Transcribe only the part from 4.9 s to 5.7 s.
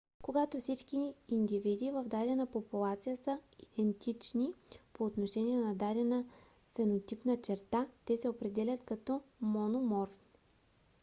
по отношение